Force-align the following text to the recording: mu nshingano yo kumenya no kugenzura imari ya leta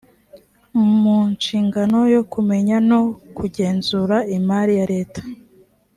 mu 1.01 1.17
nshingano 1.33 1.97
yo 2.13 2.21
kumenya 2.31 2.75
no 2.89 3.01
kugenzura 3.37 4.17
imari 4.37 4.73
ya 4.79 4.85
leta 4.93 5.21